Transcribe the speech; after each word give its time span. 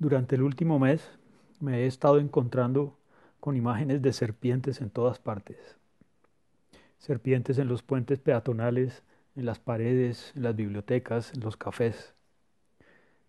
Durante 0.00 0.36
el 0.36 0.42
último 0.42 0.78
mes 0.78 1.10
me 1.58 1.78
he 1.80 1.86
estado 1.86 2.20
encontrando 2.20 2.96
con 3.40 3.56
imágenes 3.56 4.00
de 4.00 4.12
serpientes 4.12 4.80
en 4.80 4.90
todas 4.90 5.18
partes. 5.18 5.76
Serpientes 6.98 7.58
en 7.58 7.66
los 7.66 7.82
puentes 7.82 8.20
peatonales, 8.20 9.02
en 9.34 9.44
las 9.44 9.58
paredes, 9.58 10.32
en 10.36 10.44
las 10.44 10.54
bibliotecas, 10.54 11.34
en 11.34 11.40
los 11.40 11.56
cafés. 11.56 12.14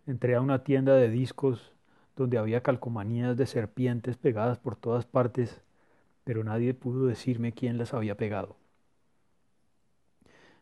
Entré 0.05 0.35
a 0.35 0.41
una 0.41 0.63
tienda 0.63 0.93
de 0.93 1.09
discos 1.09 1.73
donde 2.15 2.37
había 2.37 2.61
calcomanías 2.61 3.35
de 3.35 3.47
serpientes 3.47 4.17
pegadas 4.17 4.59
por 4.59 4.75
todas 4.75 5.07
partes, 5.07 5.61
pero 6.23 6.43
nadie 6.43 6.75
pudo 6.75 7.07
decirme 7.07 7.51
quién 7.51 7.79
las 7.79 7.95
había 7.95 8.15
pegado. 8.15 8.57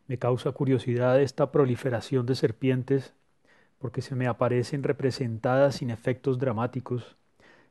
Me 0.08 0.18
causa 0.18 0.54
curiosidad 0.54 1.22
esta 1.22 1.52
proliferación 1.52 2.26
de 2.26 2.36
serpientes 2.36 3.14
porque 3.80 4.02
se 4.02 4.16
me 4.16 4.28
aparecen 4.28 4.84
representadas 4.84 5.76
sin 5.76 5.90
efectos 5.90 6.40
dramáticos, 6.40 7.16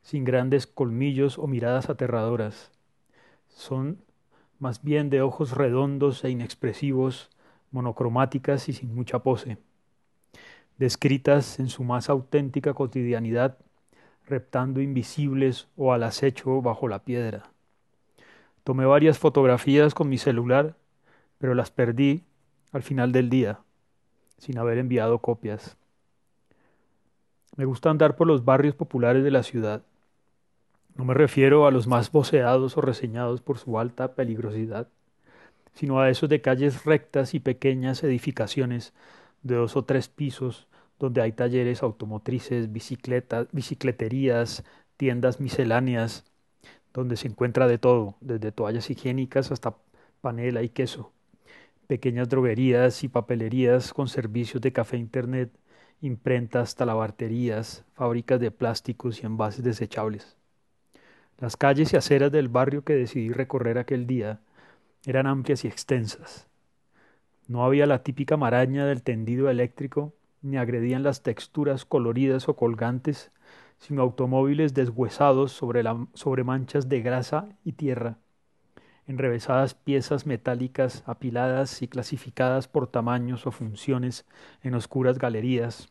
sin 0.03 0.25
grandes 0.25 0.67
colmillos 0.67 1.39
o 1.39 1.47
miradas 1.47 1.91
aterradoras. 1.91 2.71
Son 3.49 3.99
más 4.59 4.83
bien 4.83 5.11
de 5.11 5.23
ojos 5.23 5.53
redondos 5.53 6.25
e 6.25 6.31
inexpresivos, 6.31 7.31
monocromáticas 7.71 8.69
y 8.69 8.73
sin 8.73 8.95
mucha 8.95 9.19
pose, 9.19 9.59
descritas 10.79 11.59
en 11.59 11.69
su 11.69 11.85
más 11.85 12.09
auténtica 12.09 12.75
cotidianidad, 12.75 13.59
reptando 14.27 14.81
invisibles 14.81 15.69
o 15.77 15.93
al 15.93 16.03
acecho 16.03 16.63
bajo 16.63 16.89
la 16.89 17.05
piedra. 17.05 17.51
Tomé 18.65 18.87
varias 18.87 19.19
fotografías 19.19 19.95
con 19.95 20.09
mi 20.09 20.19
celular, 20.19 20.77
pero 21.39 21.55
las 21.55 21.71
perdí 21.71 22.25
al 22.73 22.83
final 22.83 23.13
del 23.13 23.31
día, 23.31 23.61
sin 24.39 24.59
haber 24.59 24.79
enviado 24.79 25.19
copias. 25.21 25.77
Me 27.57 27.65
gusta 27.65 27.89
andar 27.89 28.17
por 28.17 28.27
los 28.27 28.45
barrios 28.45 28.75
populares 28.75 29.25
de 29.25 29.31
la 29.31 29.43
ciudad. 29.43 29.83
No 30.95 31.05
me 31.05 31.15
refiero 31.15 31.67
a 31.67 31.71
los 31.71 31.87
más 31.87 32.13
voceados 32.13 32.77
o 32.77 32.83
reseñados 32.83 33.41
por 33.41 33.59
su 33.59 33.79
alta 33.79 34.15
peligrosidad, 34.15 34.89
sino 35.75 36.01
a 36.01 36.11
esos 36.11 36.29
de 36.29 36.43
calles 36.43 36.85
rectas 36.85 37.35
y 37.35 37.41
pequeñas 37.41 38.03
edificaciones 38.05 38.93
de 39.43 39.55
dos 39.55 39.77
o 39.77 39.85
tres 39.85 40.09
pisos 40.09 40.67
donde 40.99 41.23
hay 41.23 41.33
talleres 41.33 41.83
automotrices, 41.83 42.73
bicicletas, 42.73 43.49
bicicleterías, 43.53 44.65
tiendas 44.97 45.41
misceláneas, 45.41 46.25
donde 46.93 47.17
se 47.17 47.29
encuentra 47.29 47.69
de 47.69 47.79
todo, 47.79 48.17
desde 48.21 48.53
toallas 48.53 48.89
higiénicas 48.91 49.51
hasta 49.51 49.77
panela 50.21 50.63
y 50.63 50.71
queso, 50.71 51.13
pequeñas 51.87 52.29
droguerías 52.29 53.05
y 53.05 53.09
papelerías 53.09 53.93
con 53.93 54.09
servicios 54.09 54.63
de 54.63 54.73
café 54.73 54.97
internet, 54.97 55.51
imprentas, 56.01 56.75
talabarterías, 56.75 57.85
fábricas 57.95 58.41
de 58.41 58.51
plásticos 58.51 59.23
y 59.23 59.27
envases 59.27 59.65
desechables. 59.65 60.37
Las 61.39 61.57
calles 61.57 61.93
y 61.93 61.97
aceras 61.97 62.33
del 62.33 62.49
barrio 62.49 62.85
que 62.85 62.95
decidí 62.95 63.31
recorrer 63.31 63.79
aquel 63.79 64.07
día 64.07 64.41
eran 65.05 65.27
amplias 65.27 65.65
y 65.65 65.69
extensas. 65.69 66.47
No 67.49 67.65
había 67.65 67.87
la 67.87 68.03
típica 68.03 68.37
maraña 68.37 68.87
del 68.87 69.03
tendido 69.03 69.49
eléctrico, 69.51 70.13
ni 70.43 70.57
agredían 70.57 71.03
las 71.03 71.23
texturas 71.23 71.85
coloridas 71.85 72.49
o 72.49 72.57
colgantes, 72.57 73.31
sino 73.79 74.03
automóviles 74.03 74.75
deshuesados 74.75 75.53
sobre, 75.53 75.85
sobre 76.15 76.45
manchas 76.45 76.89
de 76.89 77.03
grasa 77.03 77.49
y 77.65 77.73
tierra, 77.73 78.19
enrevesadas 79.07 79.75
piezas 79.75 80.27
metálicas 80.27 81.05
apiladas 81.07 81.83
y 81.83 81.89
clasificadas 81.89 82.69
por 82.69 82.89
tamaños 82.89 83.47
o 83.47 83.53
funciones 83.53 84.27
en 84.63 84.75
oscuras 84.75 85.19
galerías, 85.19 85.89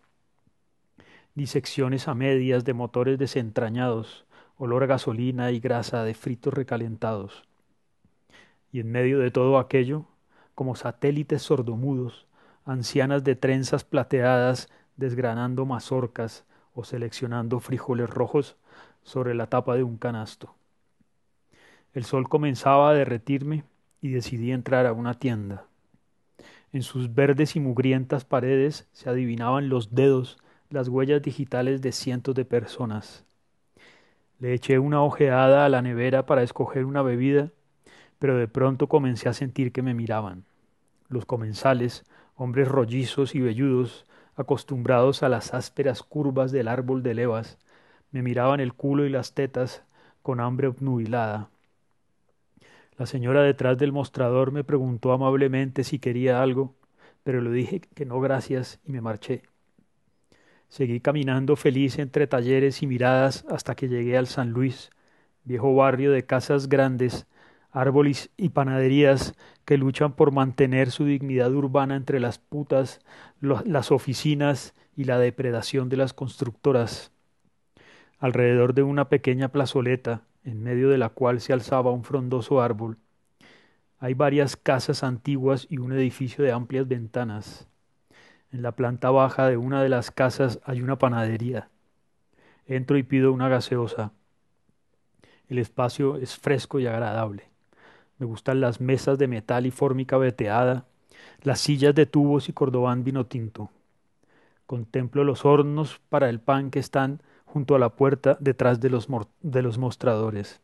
disecciones 1.34 2.08
a 2.08 2.16
medias 2.16 2.66
de 2.66 2.74
motores 2.74 3.18
desentrañados, 3.18 4.26
olor 4.58 4.84
a 4.84 4.88
gasolina 4.88 5.52
y 5.52 5.60
grasa 5.60 6.04
de 6.04 6.14
fritos 6.14 6.54
recalentados. 6.54 7.44
Y 8.72 8.80
en 8.80 8.92
medio 8.92 9.20
de 9.20 9.32
todo 9.32 9.58
aquello, 9.60 10.06
como 10.54 10.76
satélites 10.76 11.42
sordomudos, 11.42 12.28
ancianas 12.66 13.24
de 13.24 13.36
trenzas 13.36 13.84
plateadas 13.84 14.70
desgranando 14.98 15.66
mazorcas 15.66 16.46
o 16.74 16.84
seleccionando 16.84 17.60
frijoles 17.60 18.10
rojos 18.10 18.58
sobre 19.04 19.36
la 19.36 19.48
tapa 19.48 19.76
de 19.76 19.84
un 19.84 19.98
canasto. 19.98 20.56
El 21.96 22.04
sol 22.04 22.28
comenzaba 22.28 22.90
a 22.90 22.94
derretirme 22.94 23.64
y 24.02 24.10
decidí 24.10 24.52
entrar 24.52 24.86
a 24.86 24.92
una 24.92 25.14
tienda. 25.14 25.64
En 26.74 26.84
sus 26.84 27.16
verdes 27.16 27.56
y 27.56 27.62
mugrientas 27.62 28.26
paredes 28.26 28.90
se 28.92 29.10
adivinaban 29.10 29.70
los 29.70 29.96
dedos, 29.96 30.38
las 30.70 30.90
huellas 30.90 31.22
digitales 31.22 31.82
de 31.82 31.94
cientos 31.94 32.36
de 32.36 32.44
personas. 32.44 33.24
Le 34.40 34.54
eché 34.54 34.78
una 34.78 35.02
ojeada 35.04 35.64
a 35.64 35.70
la 35.70 35.82
nevera 35.82 36.26
para 36.26 36.44
escoger 36.44 36.84
una 36.84 37.02
bebida, 37.02 37.54
pero 38.20 38.36
de 38.36 38.50
pronto 38.50 38.90
comencé 38.90 39.30
a 39.30 39.34
sentir 39.34 39.72
que 39.72 39.82
me 39.82 39.94
miraban. 39.94 40.44
Los 41.08 41.26
comensales, 41.26 42.04
hombres 42.36 42.68
rollizos 42.68 43.36
y 43.36 43.40
velludos, 43.40 44.06
acostumbrados 44.36 45.24
a 45.24 45.30
las 45.30 45.54
ásperas 45.54 46.04
curvas 46.04 46.52
del 46.52 46.68
árbol 46.68 47.04
de 47.04 47.14
levas, 47.14 47.58
me 48.12 48.22
miraban 48.22 48.60
el 48.60 48.74
culo 48.74 49.06
y 49.06 49.10
las 49.10 49.34
tetas 49.34 49.84
con 50.22 50.42
hambre 50.42 50.68
obnubilada. 50.68 51.52
La 52.98 53.06
señora 53.06 53.44
detrás 53.44 53.78
del 53.78 53.92
mostrador 53.92 54.52
me 54.52 54.64
preguntó 54.64 55.12
amablemente 55.12 55.84
si 55.84 56.00
quería 56.00 56.42
algo, 56.42 56.76
pero 57.24 57.42
le 57.42 57.52
dije 57.52 57.82
que 57.82 58.06
no 58.06 58.22
gracias 58.22 58.80
y 58.86 58.94
me 58.94 59.02
marché. 59.02 59.44
Seguí 60.70 61.02
caminando 61.02 61.56
feliz 61.56 62.00
entre 62.00 62.26
talleres 62.26 62.82
y 62.82 62.88
miradas 62.88 63.46
hasta 63.50 63.76
que 63.76 63.90
llegué 63.90 64.18
al 64.18 64.28
San 64.28 64.52
Luis, 64.52 64.92
viejo 65.44 65.76
barrio 65.76 66.12
de 66.12 66.26
casas 66.26 66.70
grandes, 66.70 67.28
árboles 67.72 68.30
y 68.38 68.50
panaderías 68.50 69.34
que 69.66 69.78
luchan 69.78 70.14
por 70.14 70.32
mantener 70.32 70.90
su 70.90 71.04
dignidad 71.04 71.54
urbana 71.54 71.98
entre 71.98 72.22
las 72.22 72.40
putas, 72.40 73.02
las 73.42 73.92
oficinas 73.92 74.74
y 74.96 75.04
la 75.04 75.20
depredación 75.20 75.90
de 75.90 75.98
las 75.98 76.14
constructoras. 76.14 77.12
Alrededor 78.20 78.74
de 78.74 78.84
una 78.84 79.10
pequeña 79.10 79.50
plazoleta, 79.50 80.24
en 80.46 80.64
medio 80.64 80.90
de 80.90 80.98
la 80.98 81.10
cual 81.10 81.42
se 81.42 81.52
alzaba 81.52 81.92
un 81.92 82.04
frondoso 82.04 82.62
árbol. 82.62 82.98
Hay 83.98 84.14
varias 84.14 84.56
casas 84.56 85.04
antiguas 85.04 85.68
y 85.70 85.80
un 85.80 85.92
edificio 85.92 86.44
de 86.44 86.52
amplias 86.52 86.88
ventanas. 86.88 87.68
En 88.52 88.62
la 88.62 88.74
planta 88.74 89.10
baja 89.10 89.50
de 89.50 89.58
una 89.58 89.82
de 89.82 89.90
las 89.90 90.12
casas 90.12 90.60
hay 90.64 90.82
una 90.82 90.98
panadería. 90.98 91.70
Entro 92.68 92.98
y 92.98 93.04
pido 93.04 93.34
una 93.34 93.50
gaseosa. 93.50 94.14
El 95.50 95.58
espacio 95.58 96.18
es 96.18 96.38
fresco 96.38 96.80
y 96.80 96.88
agradable. 96.88 97.50
Me 98.20 98.26
gustan 98.26 98.62
las 98.62 98.80
mesas 98.80 99.18
de 99.18 99.28
metal 99.28 99.66
y 99.66 99.72
fórmica 99.72 100.18
veteada, 100.18 100.86
las 101.42 101.60
sillas 101.60 101.96
de 101.96 102.06
tubos 102.06 102.50
y 102.50 102.54
cordobán 102.54 103.04
vino 103.04 103.26
tinto. 103.26 103.72
Contemplo 104.66 105.24
los 105.24 105.44
hornos 105.44 106.00
para 106.10 106.30
el 106.30 106.40
pan 106.40 106.72
que 106.72 106.80
están 106.80 107.22
junto 107.56 107.74
a 107.74 107.80
la 107.80 107.96
puerta 107.96 108.36
detrás 108.42 108.82
de 108.82 108.90
los, 108.90 109.08
de 109.42 109.62
los 109.62 109.78
mostradores. 109.78 110.60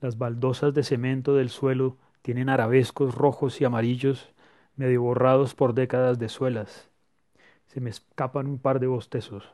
Las 0.00 0.16
baldosas 0.16 0.72
de 0.72 0.84
cemento 0.84 1.34
del 1.34 1.48
suelo 1.48 1.96
tienen 2.22 2.48
arabescos 2.48 3.16
rojos 3.16 3.60
y 3.60 3.64
amarillos, 3.64 4.32
medio 4.76 5.02
borrados 5.02 5.56
por 5.56 5.74
décadas 5.74 6.20
de 6.20 6.28
suelas. 6.28 6.88
Se 7.66 7.80
me 7.80 7.90
escapan 7.90 8.46
un 8.46 8.60
par 8.60 8.78
de 8.78 8.86
bostezos. 8.86 9.50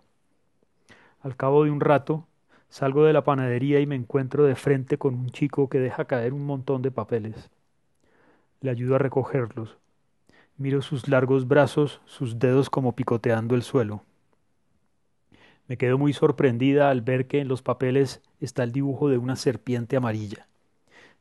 Al 1.23 1.35
cabo 1.35 1.65
de 1.65 1.71
un 1.71 1.81
rato, 1.81 2.27
salgo 2.69 3.05
de 3.05 3.15
la 3.15 3.25
panadería 3.25 3.81
y 3.81 3.87
me 3.87 3.97
encuentro 3.97 4.45
de 4.45 4.55
frente 4.55 4.99
con 4.99 5.15
un 5.15 5.31
chico 5.31 5.71
que 5.71 5.79
deja 5.79 6.05
caer 6.05 6.35
un 6.35 6.45
montón 6.45 6.83
de 6.83 6.91
papeles. 6.91 7.49
Le 8.61 8.71
ayudo 8.71 8.97
a 8.97 8.99
recogerlos. 8.99 9.79
Miro 10.59 10.83
sus 10.83 11.09
largos 11.09 11.49
brazos, 11.49 12.03
sus 12.05 12.39
dedos 12.39 12.69
como 12.69 12.95
picoteando 12.95 13.55
el 13.55 13.63
suelo. 13.63 14.03
Me 15.67 15.79
quedo 15.79 15.97
muy 15.97 16.13
sorprendida 16.13 16.91
al 16.91 17.01
ver 17.01 17.27
que 17.27 17.41
en 17.41 17.49
los 17.49 17.63
papeles 17.63 18.21
está 18.41 18.63
el 18.65 18.73
dibujo 18.73 19.09
de 19.09 19.17
una 19.17 19.37
serpiente 19.37 19.97
amarilla. 19.97 20.47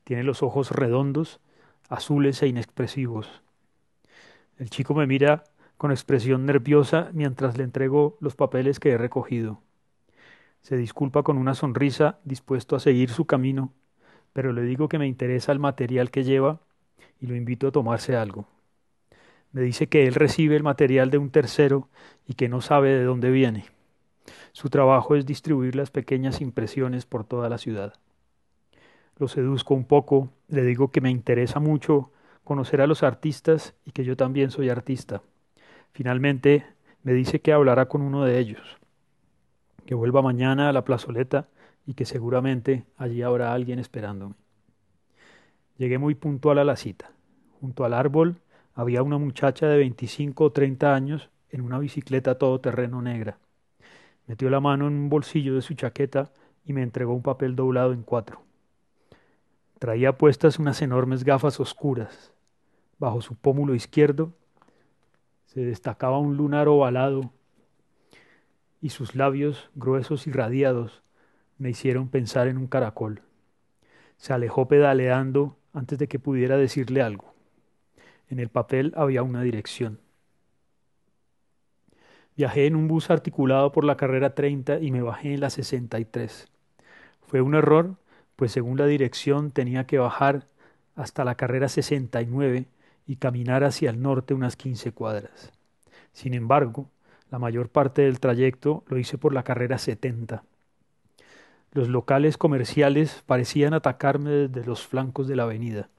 Tiene 0.04 0.24
los 0.24 0.44
ojos 0.44 0.72
redondos, 0.72 1.40
azules 1.88 2.42
e 2.44 2.48
inexpresivos. 2.48 3.42
El 4.58 4.70
chico 4.70 4.94
me 4.94 5.08
mira 5.08 5.46
con 5.78 5.92
expresión 5.92 6.46
nerviosa 6.46 7.10
mientras 7.14 7.58
le 7.58 7.64
entrego 7.64 8.18
los 8.20 8.36
papeles 8.36 8.80
que 8.80 8.92
he 8.92 8.98
recogido. 8.98 9.62
Se 10.62 10.78
disculpa 10.78 11.24
con 11.24 11.38
una 11.38 11.56
sonrisa, 11.56 12.20
dispuesto 12.24 12.76
a 12.76 12.80
seguir 12.80 13.10
su 13.10 13.26
camino, 13.26 13.74
pero 14.34 14.52
le 14.52 14.64
digo 14.64 14.90
que 14.90 15.00
me 15.00 15.08
interesa 15.08 15.52
el 15.52 15.60
material 15.60 16.12
que 16.12 16.24
lleva 16.24 16.60
y 17.20 17.28
lo 17.28 17.36
invito 17.36 17.68
a 17.68 17.72
tomarse 17.72 18.16
algo. 18.16 18.48
Me 19.52 19.62
dice 19.62 19.88
que 19.88 20.08
él 20.08 20.16
recibe 20.16 20.56
el 20.56 20.64
material 20.64 21.12
de 21.12 21.18
un 21.18 21.30
tercero 21.30 21.88
y 22.28 22.34
que 22.34 22.50
no 22.50 22.62
sabe 22.62 22.90
de 22.90 23.04
dónde 23.04 23.30
viene. 23.30 23.73
Su 24.52 24.70
trabajo 24.70 25.16
es 25.16 25.26
distribuir 25.26 25.76
las 25.76 25.92
pequeñas 25.92 26.42
impresiones 26.42 27.06
por 27.06 27.24
toda 27.24 27.50
la 27.50 27.58
ciudad. 27.58 27.94
Lo 29.18 29.28
seduzco 29.28 29.74
un 29.74 29.86
poco, 29.86 30.30
le 30.48 30.64
digo 30.64 30.92
que 30.92 31.02
me 31.02 31.10
interesa 31.12 31.60
mucho 31.60 32.12
conocer 32.44 32.82
a 32.82 32.88
los 32.88 33.04
artistas 33.04 33.76
y 33.86 33.92
que 33.92 34.04
yo 34.04 34.18
también 34.18 34.52
soy 34.52 34.70
artista. 34.70 35.22
Finalmente 35.92 36.66
me 37.04 37.14
dice 37.14 37.42
que 37.42 37.54
hablará 37.54 37.88
con 37.88 38.02
uno 38.02 38.24
de 38.24 38.40
ellos. 38.40 38.80
que 39.86 39.96
vuelva 39.96 40.22
mañana 40.22 40.70
a 40.70 40.74
la 40.74 40.86
plazoleta 40.86 41.50
y 41.86 41.94
que 41.94 42.06
seguramente 42.06 42.86
allí 42.98 43.22
habrá 43.22 43.54
alguien 43.54 43.80
esperándome. 43.80 44.36
Llegué 45.78 45.98
muy 45.98 46.16
puntual 46.16 46.60
a 46.60 46.64
la 46.64 46.78
cita. 46.78 47.12
Junto 47.60 47.84
al 47.84 47.94
árbol 47.94 48.38
había 48.76 49.04
una 49.04 49.18
muchacha 49.18 49.68
de 49.68 49.78
25 49.78 50.46
o 50.46 50.52
30 50.52 50.96
años 50.96 51.30
en 51.50 51.62
una 51.62 51.80
bicicleta 51.80 52.38
todoterreno 52.38 53.02
negra. 53.02 53.38
Metió 54.28 54.50
la 54.50 54.60
mano 54.60 54.88
en 54.88 54.94
un 54.94 55.10
bolsillo 55.10 55.56
de 55.56 55.62
su 55.62 55.74
chaqueta 55.74 56.32
y 56.66 56.74
me 56.74 56.82
entregó 56.82 57.14
un 57.14 57.22
papel 57.22 57.56
doblado 57.56 57.94
en 57.94 58.04
cuatro. 58.04 58.42
Traía 59.80 60.18
puestas 60.18 60.60
unas 60.60 60.82
enormes 60.82 61.24
gafas 61.24 61.60
oscuras. 61.60 62.34
Bajo 63.00 63.22
su 63.22 63.36
pómulo 63.36 63.76
izquierdo 63.76 64.32
se 65.46 65.62
destacaba 65.62 66.20
un 66.20 66.38
lunar 66.38 66.68
ovalado 66.68 67.32
y 68.82 68.90
sus 68.90 69.16
labios, 69.16 69.70
gruesos 69.76 70.28
y 70.28 70.32
radiados, 70.32 71.04
me 71.58 71.70
hicieron 71.70 72.10
pensar 72.10 72.48
en 72.48 72.58
un 72.58 72.68
caracol. 72.68 73.22
Se 74.18 74.34
alejó 74.34 74.68
pedaleando 74.68 75.58
antes 75.74 76.00
de 76.00 76.08
que 76.08 76.20
pudiera 76.20 76.58
decirle 76.58 77.02
algo. 77.02 77.34
En 78.30 78.40
el 78.40 78.50
papel 78.50 78.94
había 78.96 79.24
una 79.24 79.42
dirección. 79.42 80.00
Viajé 82.36 82.66
en 82.66 82.76
un 82.76 82.88
bus 82.88 83.10
articulado 83.12 83.72
por 83.72 83.84
la 83.84 83.96
carrera 83.98 84.34
30 84.34 84.80
y 84.80 84.92
me 84.92 85.02
bajé 85.02 85.36
en 85.36 85.42
la 85.42 85.50
63. 85.50 86.48
Fue 87.22 87.42
un 87.42 87.54
error, 87.54 87.96
pues 88.36 88.52
según 88.52 88.78
la 88.78 88.88
dirección 88.88 89.52
tenía 89.52 89.86
que 89.86 90.00
bajar 90.00 90.48
hasta 90.96 91.24
la 91.24 91.36
carrera 91.36 91.70
69 91.70 92.66
y 93.06 93.16
caminar 93.18 93.64
hacia 93.64 93.90
el 93.90 94.02
norte 94.02 94.34
unas 94.34 94.56
15 94.56 94.92
cuadras. 94.94 95.52
Sin 96.12 96.34
embargo, 96.34 96.90
la 97.30 97.40
mayor 97.40 97.70
parte 97.70 98.04
del 98.04 98.20
trayecto 98.20 98.84
lo 98.88 98.98
hice 98.98 99.18
por 99.18 99.34
la 99.34 99.44
carrera 99.44 99.78
70. 99.78 100.44
Los 101.72 101.88
locales 101.88 102.38
comerciales 102.38 103.24
parecían 103.26 103.74
atacarme 103.74 104.30
desde 104.32 104.66
los 104.66 104.86
flancos 104.86 105.28
de 105.28 105.36
la 105.36 105.44
avenida. 105.44 105.90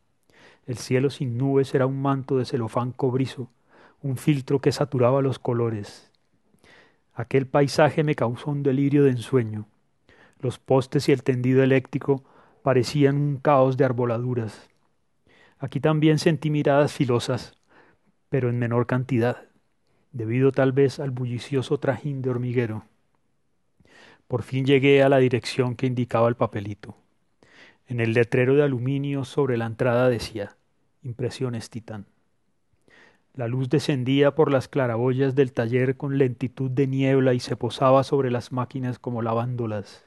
El 0.67 0.79
cielo 0.79 1.11
sin 1.11 1.37
nubes 1.37 1.75
era 1.75 1.87
un 1.87 2.01
manto 2.01 2.39
de 2.39 2.45
celofán 2.45 2.93
cobrizo, 2.93 3.51
un 4.01 4.17
filtro 4.17 4.61
que 4.61 4.73
saturaba 4.73 5.23
los 5.23 5.39
colores. 5.39 6.14
Aquel 7.15 7.47
paisaje 7.47 8.03
me 8.03 8.17
causó 8.17 8.51
un 8.51 8.63
delirio 8.63 9.05
de 9.05 9.11
ensueño. 9.11 9.67
Los 10.41 10.59
postes 10.59 11.09
y 11.09 11.13
el 11.13 11.23
tendido 11.23 11.63
eléctrico 11.63 12.25
parecían 12.63 13.17
un 13.17 13.37
caos 13.37 13.77
de 13.77 13.85
arboladuras. 13.85 14.69
Aquí 15.59 15.79
también 15.81 16.19
sentí 16.19 16.51
miradas 16.51 16.93
filosas, 16.93 17.55
pero 18.29 18.51
en 18.51 18.59
menor 18.59 18.87
cantidad, 18.87 19.45
debido 20.13 20.51
tal 20.51 20.73
vez 20.73 20.99
al 20.99 21.13
bullicioso 21.13 21.79
trajín 21.79 22.21
de 22.21 22.31
hormiguero. 22.31 22.85
Por 24.27 24.43
fin 24.43 24.67
llegué 24.67 25.03
a 25.03 25.09
la 25.09 25.19
dirección 25.19 25.77
que 25.77 25.87
indicaba 25.87 26.29
el 26.29 26.35
papelito. 26.35 26.97
En 27.87 28.01
el 28.01 28.13
letrero 28.13 28.55
de 28.55 28.63
aluminio 28.65 29.25
sobre 29.25 29.57
la 29.57 29.67
entrada 29.67 30.09
decía 30.09 30.57
Impresiones 31.03 31.71
Titán. 31.71 32.07
La 33.35 33.49
luz 33.49 33.69
descendía 33.69 34.37
por 34.37 34.53
las 34.53 34.69
claraboyas 34.69 35.35
del 35.35 35.53
taller 35.53 35.97
con 35.97 36.19
lentitud 36.19 36.71
de 36.71 36.87
niebla 36.87 37.35
y 37.35 37.41
se 37.41 37.57
posaba 37.57 38.05
sobre 38.05 38.31
las 38.31 38.53
máquinas 38.53 39.01
como 39.01 39.23
lavándolas. 39.23 40.05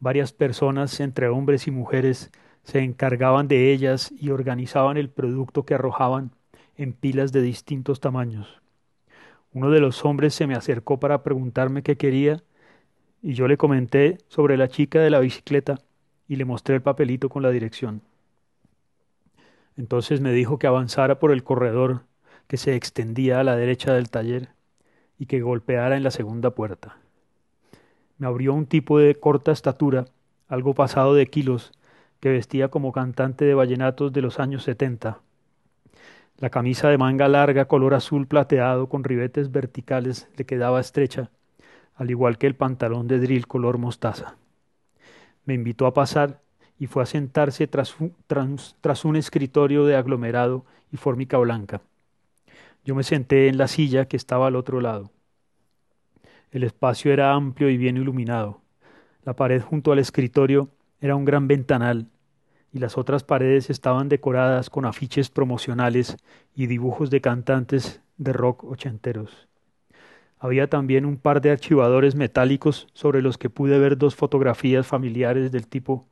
Varias 0.00 0.32
personas, 0.32 0.98
entre 1.00 1.28
hombres 1.28 1.66
y 1.66 1.70
mujeres, 1.70 2.32
se 2.62 2.78
encargaban 2.78 3.48
de 3.48 3.70
ellas 3.70 4.14
y 4.18 4.30
organizaban 4.30 4.96
el 4.96 5.10
producto 5.10 5.66
que 5.66 5.74
arrojaban 5.74 6.30
en 6.78 6.94
pilas 6.94 7.32
de 7.32 7.42
distintos 7.42 8.00
tamaños. 8.00 8.62
Uno 9.52 9.68
de 9.68 9.80
los 9.80 10.02
hombres 10.06 10.34
se 10.34 10.46
me 10.46 10.54
acercó 10.54 10.98
para 10.98 11.22
preguntarme 11.22 11.82
qué 11.82 11.98
quería 11.98 12.42
y 13.20 13.34
yo 13.34 13.46
le 13.46 13.58
comenté 13.58 14.16
sobre 14.28 14.56
la 14.56 14.68
chica 14.68 15.00
de 15.00 15.10
la 15.10 15.20
bicicleta 15.20 15.80
y 16.28 16.36
le 16.36 16.46
mostré 16.46 16.76
el 16.76 16.82
papelito 16.82 17.28
con 17.28 17.42
la 17.42 17.50
dirección. 17.50 18.00
Entonces 19.76 20.20
me 20.20 20.32
dijo 20.32 20.58
que 20.58 20.66
avanzara 20.66 21.18
por 21.18 21.32
el 21.32 21.44
corredor 21.44 22.02
que 22.46 22.56
se 22.56 22.74
extendía 22.74 23.40
a 23.40 23.44
la 23.44 23.56
derecha 23.56 23.92
del 23.92 24.10
taller 24.10 24.50
y 25.18 25.26
que 25.26 25.40
golpeara 25.40 25.96
en 25.96 26.02
la 26.02 26.10
segunda 26.10 26.50
puerta 26.50 26.96
me 28.18 28.26
abrió 28.26 28.54
un 28.54 28.66
tipo 28.66 28.98
de 28.98 29.14
corta 29.14 29.52
estatura, 29.52 30.06
algo 30.48 30.74
pasado 30.74 31.14
de 31.14 31.26
kilos, 31.26 31.72
que 32.20 32.30
vestía 32.30 32.68
como 32.68 32.92
cantante 32.92 33.44
de 33.44 33.54
vallenatos 33.54 34.12
de 34.12 34.22
los 34.22 34.40
años 34.40 34.62
setenta. 34.64 35.20
La 36.38 36.50
camisa 36.50 36.88
de 36.88 36.98
manga 36.98 37.28
larga 37.28 37.66
color 37.66 37.94
azul 37.94 38.26
plateado 38.26 38.88
con 38.88 39.04
ribetes 39.04 39.50
verticales 39.52 40.28
le 40.36 40.46
quedaba 40.46 40.80
estrecha, 40.80 41.30
al 41.94 42.10
igual 42.10 42.38
que 42.38 42.46
el 42.46 42.56
pantalón 42.56 43.06
de 43.06 43.18
drill 43.18 43.46
color 43.46 43.78
mostaza. 43.78 44.36
Me 45.44 45.54
invitó 45.54 45.86
a 45.86 45.94
pasar 45.94 46.40
y 46.78 46.86
fue 46.86 47.02
a 47.02 47.06
sentarse 47.06 47.66
tras, 47.66 47.96
tras 48.80 49.04
un 49.04 49.16
escritorio 49.16 49.84
de 49.84 49.96
aglomerado 49.96 50.64
y 50.92 50.96
fórmica 50.96 51.38
blanca. 51.38 51.80
Yo 52.84 52.94
me 52.94 53.02
senté 53.02 53.48
en 53.48 53.58
la 53.58 53.68
silla 53.68 54.06
que 54.06 54.16
estaba 54.16 54.46
al 54.46 54.56
otro 54.56 54.80
lado. 54.80 55.10
El 56.50 56.62
espacio 56.62 57.12
era 57.12 57.32
amplio 57.32 57.68
y 57.68 57.76
bien 57.76 57.96
iluminado. 57.96 58.60
La 59.24 59.34
pared 59.34 59.60
junto 59.60 59.92
al 59.92 59.98
escritorio 59.98 60.68
era 61.00 61.16
un 61.16 61.24
gran 61.24 61.48
ventanal 61.48 62.06
y 62.72 62.78
las 62.78 62.96
otras 62.96 63.24
paredes 63.24 63.70
estaban 63.70 64.08
decoradas 64.08 64.70
con 64.70 64.84
afiches 64.84 65.30
promocionales 65.30 66.16
y 66.54 66.66
dibujos 66.66 67.10
de 67.10 67.20
cantantes 67.20 68.00
de 68.18 68.32
rock 68.32 68.64
ochenteros. 68.64 69.48
Había 70.38 70.68
también 70.68 71.06
un 71.06 71.16
par 71.16 71.40
de 71.40 71.50
archivadores 71.50 72.14
metálicos 72.14 72.86
sobre 72.92 73.22
los 73.22 73.38
que 73.38 73.50
pude 73.50 73.78
ver 73.78 73.96
dos 73.96 74.14
fotografías 74.14 74.86
familiares 74.86 75.50
del 75.50 75.66
tipo 75.66 76.06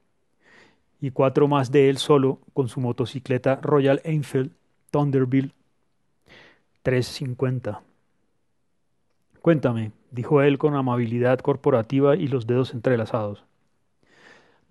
y 1.05 1.11
cuatro 1.11 1.49
más 1.49 1.71
de 1.71 1.91
él 1.91 1.99
solo 1.99 2.39
con 2.55 2.71
su 2.71 2.81
motocicleta 2.81 3.57
Royal 3.57 4.01
Enfield 4.05 4.53
Thunderbilt 4.91 5.53
350. 6.83 7.83
Cuéntame, 9.43 9.93
dijo 10.13 10.41
él 10.41 10.57
con 10.57 10.75
amabilidad 10.75 11.41
corporativa 11.41 12.17
y 12.17 12.27
los 12.27 12.47
dedos 12.47 12.73
entrelazados. 12.73 13.45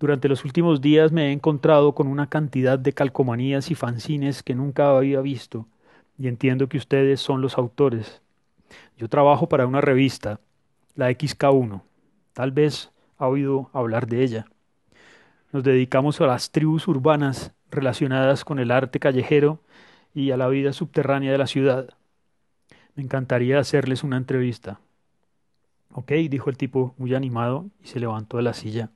Durante 0.00 0.28
los 0.28 0.44
últimos 0.44 0.80
días 0.80 1.12
me 1.12 1.28
he 1.28 1.32
encontrado 1.32 1.94
con 1.94 2.08
una 2.08 2.28
cantidad 2.28 2.80
de 2.80 2.92
calcomanías 2.92 3.70
y 3.70 3.76
fanzines 3.76 4.42
que 4.42 4.56
nunca 4.56 4.90
había 4.90 5.20
visto, 5.20 5.68
y 6.18 6.26
entiendo 6.26 6.68
que 6.68 6.78
ustedes 6.78 7.20
son 7.20 7.42
los 7.42 7.58
autores. 7.58 8.22
Yo 8.98 9.08
trabajo 9.08 9.48
para 9.48 9.68
una 9.68 9.80
revista, 9.80 10.40
la 10.96 11.12
XK1. 11.12 11.82
Tal 12.32 12.50
vez 12.50 12.90
ha 13.18 13.28
oído 13.28 13.70
hablar 13.72 14.08
de 14.08 14.24
ella. 14.24 14.46
Nos 15.54 15.62
dedicamos 15.62 16.20
a 16.20 16.26
las 16.26 16.50
tribus 16.50 16.88
urbanas 16.88 17.52
relacionadas 17.70 18.44
con 18.44 18.58
el 18.58 18.72
arte 18.72 18.98
callejero 18.98 19.60
y 20.12 20.32
a 20.32 20.36
la 20.36 20.48
vida 20.48 20.72
subterránea 20.72 21.30
de 21.30 21.38
la 21.38 21.46
ciudad. 21.46 21.90
Me 22.96 23.04
encantaría 23.04 23.60
hacerles 23.60 24.02
una 24.02 24.16
entrevista. 24.16 24.80
Ok, 25.92 26.10
dijo 26.28 26.50
el 26.50 26.56
tipo 26.56 26.96
muy 26.98 27.14
animado 27.14 27.66
y 27.80 27.86
se 27.86 28.00
levantó 28.00 28.38
de 28.38 28.42
la 28.42 28.52
silla. 28.52 28.90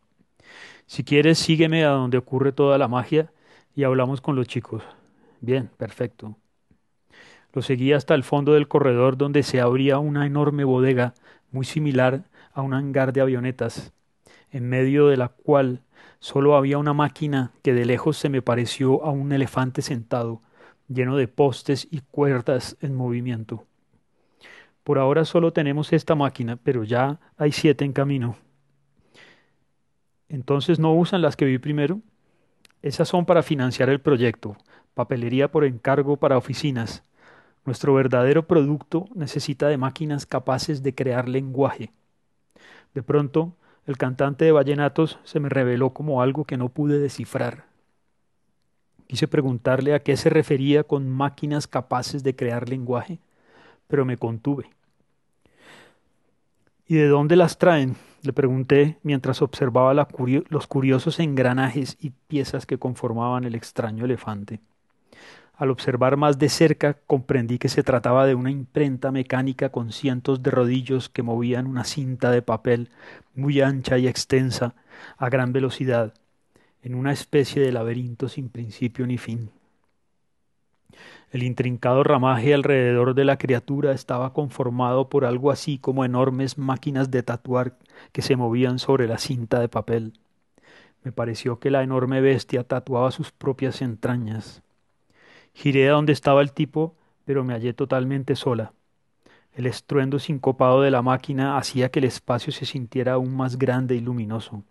Si 0.86 1.04
quieres, 1.04 1.38
sígueme 1.38 1.84
a 1.84 1.90
donde 1.90 2.18
ocurre 2.18 2.50
toda 2.50 2.76
la 2.76 2.88
magia 2.88 3.30
y 3.76 3.84
hablamos 3.84 4.20
con 4.20 4.34
los 4.34 4.48
chicos. 4.48 4.82
Bien, 5.40 5.70
perfecto. 5.76 6.34
Lo 7.52 7.62
seguí 7.62 7.92
hasta 7.92 8.16
el 8.16 8.24
fondo 8.24 8.54
del 8.54 8.66
corredor 8.66 9.16
donde 9.16 9.44
se 9.44 9.60
abría 9.60 10.00
una 10.00 10.26
enorme 10.26 10.64
bodega 10.64 11.14
muy 11.52 11.64
similar 11.64 12.24
a 12.52 12.62
un 12.62 12.74
hangar 12.74 13.12
de 13.12 13.20
avionetas, 13.20 13.92
en 14.50 14.68
medio 14.68 15.06
de 15.06 15.18
la 15.18 15.28
cual 15.28 15.82
solo 16.21 16.57
había 16.57 16.78
una 16.78 16.93
máquina 16.93 17.52
que 17.62 17.73
de 17.73 17.85
lejos 17.85 18.17
se 18.17 18.28
me 18.28 18.43
pareció 18.43 19.05
a 19.05 19.11
un 19.11 19.33
elefante 19.33 19.83
sentado, 19.83 20.43
lleno 20.88 21.17
de 21.17 21.28
postes 21.28 21.87
y 21.90 22.00
cuerdas 22.00 22.76
en 22.81 22.95
movimiento. 22.95 23.64
Por 24.85 24.99
ahora 24.99 25.25
solo 25.25 25.52
tenemos 25.52 25.93
esta 25.93 26.14
máquina, 26.14 26.57
pero 26.57 26.83
ya 26.83 27.21
hay 27.37 27.52
siete 27.52 27.85
en 27.85 27.93
camino. 27.93 28.37
Entonces 30.28 30.78
no 30.78 30.95
usan 30.95 31.23
las 31.23 31.37
que 31.37 31.45
vi 31.45 31.59
primero. 31.59 32.00
Esas 32.83 33.09
son 33.09 33.26
para 33.26 33.43
financiar 33.43 33.90
el 33.90 34.00
proyecto, 34.00 34.57
papelería 34.95 35.50
por 35.50 35.64
encargo 35.64 36.17
para 36.17 36.38
oficinas. 36.38 37.02
Nuestro 37.64 37.93
verdadero 37.93 38.47
producto 38.47 39.07
necesita 39.14 39.69
de 39.69 39.76
máquinas 39.76 40.25
capaces 40.25 40.83
de 40.83 40.95
crear 40.95 41.28
lenguaje. 41.28 41.93
De 42.95 43.02
pronto, 43.02 43.57
el 43.88 43.97
cantante 43.97 44.45
de 44.45 44.52
vallenatos 44.52 45.18
se 45.25 45.40
me 45.40 45.49
reveló 45.49 45.95
como 45.95 46.21
algo 46.21 46.45
que 46.45 46.59
no 46.59 46.68
pude 46.68 46.99
descifrar. 46.99 47.64
Quise 49.07 49.26
preguntarle 49.26 49.95
a 49.95 50.02
qué 50.02 50.14
se 50.18 50.28
refería 50.28 50.85
con 50.85 51.09
máquinas 51.09 51.66
capaces 51.66 52.23
de 52.23 52.37
crear 52.37 52.68
lenguaje, 52.68 53.18
pero 53.87 54.04
me 54.04 54.18
contuve. 54.18 54.68
¿Y 56.87 56.97
de 56.97 57.09
dónde 57.09 57.35
las 57.35 57.57
traen? 57.57 57.97
le 58.21 58.35
pregunté 58.35 58.99
mientras 59.02 59.40
observaba 59.40 59.95
los 59.95 60.66
curiosos 60.66 61.18
engranajes 61.18 61.97
y 61.99 62.11
piezas 62.11 62.66
que 62.66 62.78
conformaban 62.78 63.45
el 63.45 63.54
extraño 63.54 64.04
elefante. 64.04 64.61
Al 65.58 65.72
observar 65.72 66.16
más 66.16 66.38
de 66.38 66.48
cerca 66.48 66.94
comprendí 66.94 67.58
que 67.58 67.68
se 67.68 67.82
trataba 67.82 68.26
de 68.26 68.36
una 68.36 68.52
imprenta 68.52 69.10
mecánica 69.10 69.70
con 69.70 69.90
cientos 69.90 70.40
de 70.40 70.52
rodillos 70.52 71.08
que 71.08 71.24
movían 71.24 71.66
una 71.66 71.82
cinta 71.82 72.30
de 72.30 72.42
papel 72.42 72.90
muy 73.34 73.60
ancha 73.60 73.98
y 73.98 74.06
extensa 74.06 74.76
a 75.16 75.28
gran 75.28 75.52
velocidad 75.52 76.14
en 76.84 76.94
una 76.94 77.12
especie 77.12 77.60
de 77.60 77.72
laberinto 77.72 78.28
sin 78.28 78.50
principio 78.50 79.04
ni 79.08 79.18
fin. 79.18 79.50
El 81.32 81.42
intrincado 81.42 82.04
ramaje 82.04 82.54
alrededor 82.54 83.14
de 83.14 83.24
la 83.24 83.36
criatura 83.36 83.90
estaba 83.90 84.32
conformado 84.32 85.08
por 85.08 85.24
algo 85.24 85.50
así 85.50 85.78
como 85.78 86.04
enormes 86.04 86.56
máquinas 86.56 87.10
de 87.10 87.24
tatuar 87.24 87.76
que 88.12 88.22
se 88.22 88.36
movían 88.36 88.78
sobre 88.78 89.08
la 89.08 89.18
cinta 89.18 89.58
de 89.58 89.68
papel. 89.68 90.12
Me 91.02 91.10
pareció 91.10 91.58
que 91.58 91.72
la 91.72 91.82
enorme 91.82 92.20
bestia 92.20 92.62
tatuaba 92.62 93.10
sus 93.10 93.32
propias 93.32 93.82
entrañas. 93.82 94.62
Giré 95.58 95.88
a 95.88 95.94
donde 95.94 96.12
estaba 96.12 96.40
el 96.40 96.52
tipo, 96.52 96.94
pero 97.24 97.42
me 97.42 97.52
hallé 97.52 97.72
totalmente 97.72 98.36
sola. 98.36 98.72
El 99.56 99.66
estruendo 99.66 100.20
sincopado 100.20 100.82
de 100.82 100.92
la 100.92 101.02
máquina 101.02 101.58
hacía 101.58 101.88
que 101.88 101.98
el 101.98 102.04
espacio 102.04 102.52
se 102.52 102.64
sintiera 102.64 103.14
aún 103.14 103.36
más 103.36 103.58
grande 103.58 103.96
y 103.96 104.00
luminoso. 104.00 104.62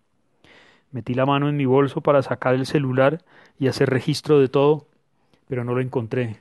Metí 0.91 1.13
la 1.13 1.25
mano 1.25 1.50
en 1.50 1.58
mi 1.58 1.65
bolso 1.65 2.00
para 2.00 2.24
sacar 2.24 2.56
el 2.56 2.65
celular 2.65 3.22
y 3.60 3.67
hacer 3.67 3.89
registro 3.89 4.39
de 4.39 4.48
todo, 4.48 4.88
pero 5.50 5.65
no 5.65 5.75
lo 5.75 5.82
encontré. 5.82 6.38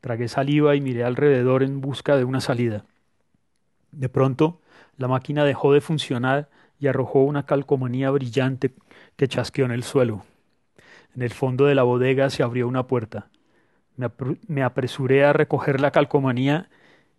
Tragué 0.00 0.26
saliva 0.26 0.74
y 0.74 0.80
miré 0.80 1.04
alrededor 1.04 1.62
en 1.62 1.80
busca 1.80 2.16
de 2.16 2.24
una 2.24 2.40
salida. 2.40 2.84
De 3.92 4.08
pronto, 4.08 4.60
la 4.96 5.06
máquina 5.06 5.44
dejó 5.44 5.72
de 5.72 5.80
funcionar 5.80 6.48
y 6.80 6.88
arrojó 6.88 7.22
una 7.22 7.46
calcomanía 7.46 8.10
brillante 8.10 8.72
que 9.16 9.28
chasqueó 9.28 9.66
en 9.66 9.70
el 9.70 9.84
suelo. 9.84 10.24
En 11.14 11.22
el 11.22 11.30
fondo 11.30 11.66
de 11.66 11.74
la 11.74 11.84
bodega 11.84 12.28
se 12.30 12.42
abrió 12.42 12.66
una 12.66 12.86
puerta. 12.86 13.28
Me, 14.48 14.62
apresuré 14.62 15.24
a 15.24 15.32
recoger 15.32 15.80
la 15.80 15.92
calcomanía 15.92 16.68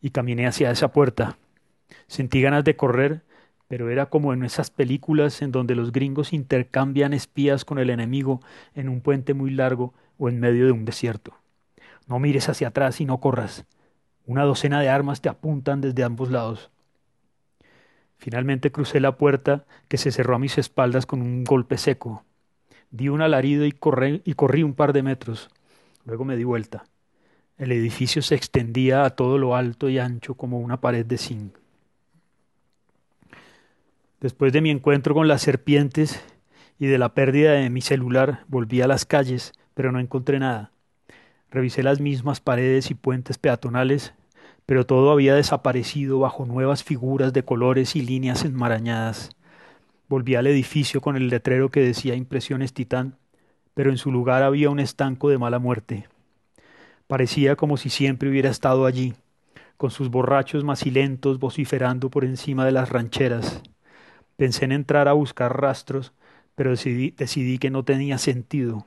y 0.01 0.09
caminé 0.09 0.47
hacia 0.47 0.71
esa 0.71 0.91
puerta. 0.91 1.37
Sentí 2.07 2.41
ganas 2.41 2.65
de 2.65 2.75
correr, 2.75 3.23
pero 3.69 3.89
era 3.89 4.07
como 4.07 4.33
en 4.33 4.43
esas 4.43 4.69
películas 4.69 5.41
en 5.41 5.51
donde 5.51 5.75
los 5.75 5.93
gringos 5.93 6.33
intercambian 6.33 7.13
espías 7.13 7.63
con 7.63 7.79
el 7.79 7.89
enemigo 7.89 8.41
en 8.73 8.89
un 8.89 8.99
puente 8.99 9.33
muy 9.33 9.51
largo 9.51 9.93
o 10.17 10.27
en 10.27 10.39
medio 10.39 10.65
de 10.65 10.73
un 10.73 10.83
desierto. 10.83 11.33
No 12.07 12.19
mires 12.19 12.49
hacia 12.49 12.67
atrás 12.67 12.99
y 12.99 13.05
no 13.05 13.19
corras. 13.19 13.65
Una 14.25 14.43
docena 14.43 14.81
de 14.81 14.89
armas 14.89 15.21
te 15.21 15.29
apuntan 15.29 15.79
desde 15.79 16.03
ambos 16.03 16.29
lados. 16.29 16.69
Finalmente 18.17 18.71
crucé 18.71 18.99
la 18.99 19.17
puerta 19.17 19.65
que 19.87 19.97
se 19.97 20.11
cerró 20.11 20.35
a 20.35 20.39
mis 20.39 20.57
espaldas 20.57 21.05
con 21.05 21.21
un 21.21 21.43
golpe 21.43 21.77
seco. 21.77 22.24
Di 22.95 23.09
un 23.09 23.21
alarido 23.21 23.65
y 23.65 23.75
y 24.23 24.33
corrí 24.35 24.63
un 24.63 24.73
par 24.73 24.93
de 24.93 25.03
metros. 25.03 25.49
Luego 26.05 26.23
me 26.23 26.37
di 26.37 26.45
vuelta. 26.45 26.85
El 27.57 27.73
edificio 27.73 28.21
se 28.21 28.35
extendía 28.35 29.03
a 29.03 29.09
todo 29.09 29.37
lo 29.37 29.53
alto 29.53 29.89
y 29.89 29.99
ancho 29.99 30.35
como 30.35 30.61
una 30.61 30.79
pared 30.79 31.05
de 31.05 31.17
zinc. 31.17 31.57
Después 34.21 34.53
de 34.53 34.61
mi 34.61 34.69
encuentro 34.69 35.13
con 35.13 35.27
las 35.27 35.41
serpientes 35.41 36.23
y 36.79 36.85
de 36.85 36.97
la 36.97 37.13
pérdida 37.13 37.51
de 37.51 37.69
mi 37.69 37.81
celular, 37.81 38.45
volví 38.47 38.79
a 38.79 38.87
las 38.87 39.03
calles, 39.03 39.51
pero 39.73 39.91
no 39.91 39.99
encontré 39.99 40.39
nada. 40.39 40.71
Revisé 41.51 41.83
las 41.83 41.99
mismas 41.99 42.39
paredes 42.39 42.91
y 42.91 42.93
puentes 42.93 43.37
peatonales, 43.37 44.13
pero 44.65 44.85
todo 44.85 45.11
había 45.11 45.35
desaparecido 45.35 46.19
bajo 46.19 46.45
nuevas 46.45 46.85
figuras 46.85 47.33
de 47.33 47.43
colores 47.43 47.97
y 47.97 48.01
líneas 48.03 48.45
enmarañadas. 48.45 49.35
Volví 50.07 50.35
al 50.35 50.45
edificio 50.45 51.01
con 51.01 51.15
el 51.15 51.29
letrero 51.29 51.69
que 51.69 51.79
decía 51.79 52.13
Impresiones 52.13 52.73
Titán, 52.73 53.17
pero 53.73 53.89
en 53.89 53.97
su 53.97 54.11
lugar 54.11 54.43
había 54.43 54.69
un 54.69 54.79
estanco 54.79 55.29
de 55.29 55.39
mala 55.39 55.57
muerte. 55.57 56.07
Parecía 57.07 57.55
como 57.55 57.75
si 57.77 57.89
siempre 57.89 58.29
hubiera 58.29 58.51
estado 58.51 58.85
allí, 58.85 59.15
con 59.77 59.89
sus 59.89 60.09
borrachos 60.09 60.63
macilentos 60.63 61.39
vociferando 61.39 62.11
por 62.11 62.23
encima 62.23 62.65
de 62.65 62.71
las 62.71 62.89
rancheras. 62.89 63.63
Pensé 64.37 64.65
en 64.65 64.73
entrar 64.73 65.07
a 65.07 65.13
buscar 65.13 65.59
rastros, 65.59 66.13
pero 66.53 66.69
decidí, 66.69 67.11
decidí 67.11 67.57
que 67.57 67.71
no 67.71 67.83
tenía 67.83 68.19
sentido. 68.19 68.85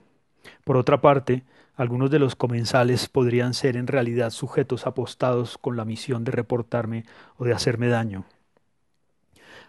Por 0.62 0.76
otra 0.76 1.00
parte, 1.00 1.42
algunos 1.74 2.10
de 2.12 2.20
los 2.20 2.36
comensales 2.36 3.08
podrían 3.08 3.54
ser 3.54 3.76
en 3.76 3.88
realidad 3.88 4.30
sujetos 4.30 4.86
apostados 4.86 5.58
con 5.58 5.76
la 5.76 5.84
misión 5.84 6.22
de 6.22 6.30
reportarme 6.30 7.04
o 7.36 7.44
de 7.44 7.52
hacerme 7.52 7.88
daño. 7.88 8.24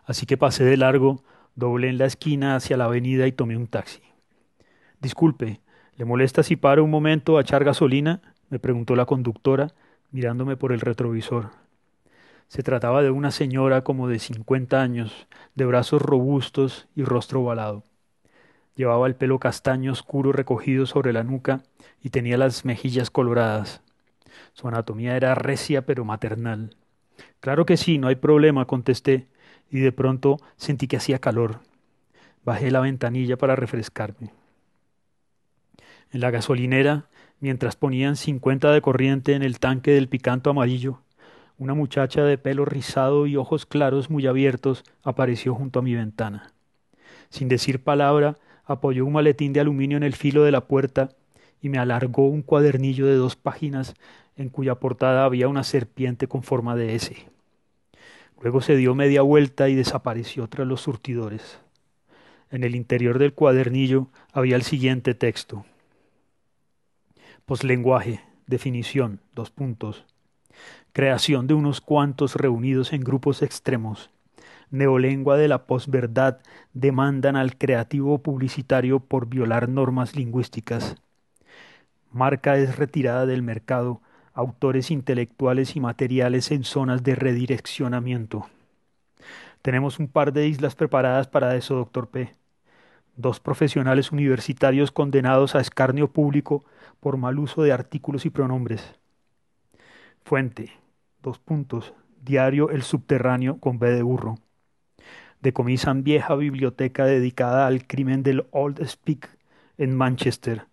Así 0.06 0.26
que 0.26 0.38
pasé 0.38 0.64
de 0.64 0.78
largo 0.78 1.24
Doblé 1.56 1.90
en 1.90 1.98
la 1.98 2.06
esquina 2.06 2.56
hacia 2.56 2.78
la 2.78 2.86
avenida 2.86 3.28
y 3.28 3.32
tomé 3.32 3.58
un 3.58 3.68
taxi. 3.68 4.02
Disculpe, 5.02 5.62
¿le 5.98 6.06
molesta 6.06 6.44
si 6.44 6.56
paro 6.56 6.84
un 6.84 6.92
momento 6.92 7.38
a 7.38 7.42
echar 7.42 7.64
gasolina? 7.64 8.22
me 8.50 8.60
preguntó 8.60 8.96
la 8.96 9.06
conductora, 9.06 9.74
mirándome 10.12 10.58
por 10.58 10.72
el 10.72 10.82
retrovisor. 10.82 11.52
Se 12.48 12.64
trataba 12.64 13.04
de 13.04 13.12
una 13.12 13.32
señora 13.32 13.84
como 13.84 14.08
de 14.08 14.20
cincuenta 14.20 14.82
años, 14.82 15.28
de 15.54 15.66
brazos 15.66 16.02
robustos 16.02 16.88
y 16.96 17.04
rostro 17.04 17.42
ovalado. 17.42 17.84
Llevaba 18.76 19.08
el 19.08 19.16
pelo 19.16 19.40
castaño 19.40 19.92
oscuro 19.92 20.32
recogido 20.32 20.86
sobre 20.86 21.14
la 21.14 21.24
nuca 21.24 21.62
y 22.02 22.10
tenía 22.10 22.38
las 22.38 22.66
mejillas 22.66 23.12
coloradas. 23.12 23.84
Su 24.54 24.68
anatomía 24.68 25.16
era 25.16 25.36
recia 25.36 25.86
pero 25.86 26.06
maternal. 26.06 26.76
Claro 27.40 27.66
que 27.66 27.78
sí, 27.78 27.98
no 27.98 28.08
hay 28.08 28.16
problema, 28.16 28.66
contesté, 28.66 29.28
y 29.72 29.80
de 29.80 29.92
pronto 29.92 30.38
sentí 30.58 30.88
que 30.88 30.98
hacía 30.98 31.20
calor. 31.20 31.60
Bajé 32.44 32.72
la 32.72 32.80
ventanilla 32.80 33.38
para 33.38 33.56
refrescarme. 33.56 34.32
En 36.12 36.22
la 36.22 36.32
gasolinera, 36.32 37.06
mientras 37.40 37.76
ponían 37.76 38.16
cincuenta 38.16 38.72
de 38.72 38.82
corriente 38.82 39.34
en 39.34 39.44
el 39.44 39.60
tanque 39.60 39.92
del 39.92 40.10
picanto 40.10 40.50
amarillo, 40.50 41.02
una 41.58 41.74
muchacha 41.74 42.24
de 42.24 42.38
pelo 42.38 42.66
rizado 42.66 43.28
y 43.28 43.36
ojos 43.36 43.66
claros 43.66 44.10
muy 44.10 44.26
abiertos 44.28 44.84
apareció 45.04 45.54
junto 45.54 45.80
a 45.80 45.82
mi 45.82 45.94
ventana. 45.94 46.54
Sin 47.30 47.50
decir 47.50 47.84
palabra, 47.84 48.38
apoyó 48.66 49.06
un 49.06 49.14
maletín 49.14 49.54
de 49.54 49.60
aluminio 49.60 49.98
en 49.98 50.04
el 50.04 50.16
filo 50.16 50.44
de 50.44 50.52
la 50.52 50.68
puerta 50.68 51.10
y 51.62 51.70
me 51.70 51.78
alargó 51.78 52.28
un 52.28 52.42
cuadernillo 52.42 53.06
de 53.06 53.16
dos 53.16 53.36
páginas 53.36 53.94
en 54.38 54.50
cuya 54.50 54.76
portada 54.76 55.26
había 55.26 55.50
una 55.50 55.64
serpiente 55.64 56.28
con 56.28 56.44
forma 56.44 56.76
de 56.76 56.96
S. 56.96 57.14
Luego 58.42 58.62
se 58.62 58.76
dio 58.76 58.96
media 58.96 59.22
vuelta 59.22 59.70
y 59.70 59.76
desapareció 59.76 60.48
tras 60.48 60.68
los 60.68 60.82
surtidores. 60.82 61.60
En 62.52 62.64
el 62.64 62.76
interior 62.76 63.20
del 63.20 63.34
cuadernillo 63.34 64.08
había 64.32 64.56
el 64.56 64.64
siguiente 64.64 65.14
texto. 65.14 65.66
Poslenguaje, 67.46 68.22
definición, 68.48 69.20
dos 69.34 69.52
puntos. 69.52 70.06
Creación 70.94 71.48
de 71.48 71.54
unos 71.54 71.82
cuantos 71.82 72.36
reunidos 72.36 72.94
en 72.94 73.02
grupos 73.02 73.42
extremos. 73.42 74.10
Neolengua 74.72 75.38
de 75.38 75.48
la 75.48 75.66
posverdad 75.66 76.40
demandan 76.74 77.36
al 77.36 77.58
creativo 77.58 78.20
publicitario 78.20 79.00
por 79.00 79.28
violar 79.28 79.68
normas 79.68 80.16
lingüísticas. 80.16 80.96
Marca 82.12 82.58
es 82.58 82.78
retirada 82.78 83.26
del 83.26 83.42
mercado 83.42 84.02
autores 84.40 84.90
intelectuales 84.90 85.76
y 85.76 85.82
materiales 85.82 86.52
en 86.52 86.64
zonas 86.64 87.04
de 87.04 87.14
redireccionamiento. 87.14 88.48
Tenemos 89.62 90.00
un 90.00 90.08
par 90.08 90.32
de 90.32 90.48
islas 90.48 90.76
preparadas 90.76 91.28
para 91.28 91.58
eso, 91.58 91.76
doctor 91.76 92.08
P. 92.08 92.34
Dos 93.18 93.42
profesionales 93.42 94.14
universitarios 94.14 94.94
condenados 94.94 95.56
a 95.56 95.60
escarnio 95.60 96.10
público 96.12 96.64
por 97.02 97.18
mal 97.18 97.38
uso 97.38 97.64
de 97.64 97.74
artículos 97.74 98.26
y 98.26 98.30
pronombres. 98.30 98.96
Fuente. 100.24 100.72
Dos 101.22 101.38
puntos. 101.38 101.94
Diario 102.22 102.70
El 102.70 102.84
Subterráneo 102.84 103.60
con 103.60 103.78
B 103.78 103.92
de 103.92 104.04
burro. 104.04 104.36
Decomisan 105.42 106.04
vieja 106.04 106.36
biblioteca 106.36 107.04
dedicada 107.04 107.68
al 107.68 107.86
crimen 107.88 108.24
del 108.24 108.48
Old 108.52 108.82
Speak 108.88 109.38
en 109.78 109.98
Manchester. 109.98 110.66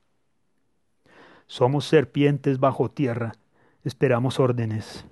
Somos 1.49 1.85
serpientes 1.85 2.61
bajo 2.61 2.89
tierra 2.91 3.33
Esperamos 3.87 4.41
órdenes. 4.41 5.07